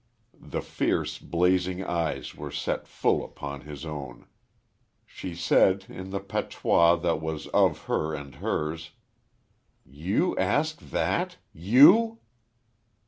[0.41, 4.25] The fierce, blazing eyes were set full upon his own.
[5.05, 8.93] She said, in the patois that was of her and hers:
[9.85, 11.37] "You ask that?...
[11.53, 12.17] You?"